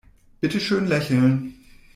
Bitte 0.39 0.59
schön 0.59 0.87
lächeln. 0.87 1.57